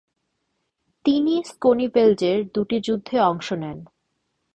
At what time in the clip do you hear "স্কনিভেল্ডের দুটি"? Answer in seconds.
1.43-2.77